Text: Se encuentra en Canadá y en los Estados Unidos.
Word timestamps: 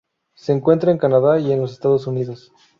Se 0.33 0.51
encuentra 0.51 0.89
en 0.91 0.97
Canadá 0.97 1.37
y 1.39 1.51
en 1.51 1.61
los 1.61 1.73
Estados 1.73 2.07
Unidos. 2.07 2.51